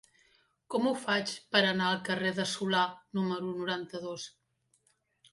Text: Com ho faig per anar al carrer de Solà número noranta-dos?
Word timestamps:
Com 0.75 0.85
ho 0.91 0.93
faig 1.01 1.33
per 1.55 1.59
anar 1.71 1.89
al 1.89 1.99
carrer 2.07 2.31
de 2.39 2.45
Solà 2.51 2.81
número 3.19 3.51
noranta-dos? 3.59 4.25